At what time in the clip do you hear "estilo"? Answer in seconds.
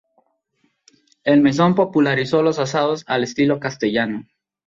3.23-3.59